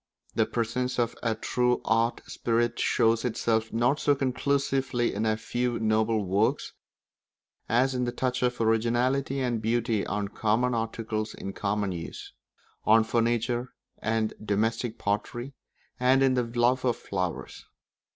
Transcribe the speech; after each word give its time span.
The 0.33 0.47
presence 0.47 0.97
of 0.97 1.15
a 1.21 1.35
true 1.35 1.79
art 1.85 2.21
spirit 2.25 2.79
shows 2.79 3.23
itself 3.23 3.71
not 3.71 3.99
so 3.99 4.15
conclusively 4.15 5.13
in 5.13 5.27
a 5.27 5.37
few 5.37 5.77
noble 5.77 6.25
works 6.25 6.73
as 7.69 7.93
in 7.93 8.05
the 8.05 8.11
touch 8.11 8.41
of 8.41 8.59
originality 8.59 9.41
and 9.41 9.61
beauty 9.61 10.03
on 10.07 10.29
common 10.29 10.73
articles 10.73 11.35
in 11.35 11.53
common 11.53 11.91
use; 11.91 12.33
on 12.83 13.03
furniture, 13.03 13.75
and 13.99 14.33
domestic 14.43 14.97
pottery, 14.97 15.53
and 15.99 16.23
in 16.23 16.33
the 16.33 16.45
love 16.45 16.83
of 16.83 16.97
flowers. 16.97 17.65